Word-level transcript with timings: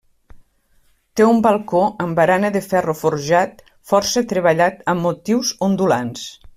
Té 1.19 1.27
un 1.33 1.41
balcó 1.47 1.81
amb 2.05 2.17
barana 2.21 2.51
de 2.57 2.63
ferro 2.71 2.97
forjat 3.03 3.63
força 3.95 4.27
treballat 4.35 4.85
amb 4.95 5.11
motius 5.11 5.57
ondulants. 5.71 6.31